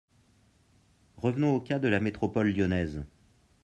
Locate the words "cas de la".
1.61-1.99